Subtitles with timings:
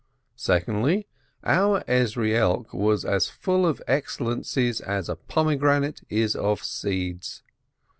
[0.35, 1.05] Secondly,
[1.43, 7.43] our Ezrielk was as full of excellencies as a pomegranate is of seeds.